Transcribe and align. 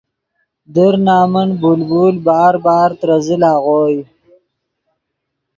در 0.75 0.95
نمن 1.07 1.49
بلبل 1.61 2.13
بار 2.25 2.53
بار 2.65 2.89
ترے 2.99 3.17
زل 3.27 3.43
اغوئے 3.53 3.97